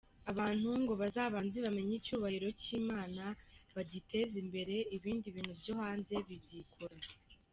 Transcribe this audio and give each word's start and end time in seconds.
Abantu 0.31 0.69
ngo 0.81 0.93
bazabanze 1.01 1.57
bamenye 1.65 1.93
icyubahiro 1.99 2.47
cy’Imana 2.61 3.23
bagiteze 3.75 4.35
imbere, 4.43 4.75
ibindi 4.97 5.27
bintu 5.35 5.53
byo 5.61 5.73
hanze 5.81 6.13
bizikora. 6.27 6.99